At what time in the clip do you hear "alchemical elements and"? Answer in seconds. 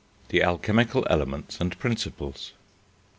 0.41-1.77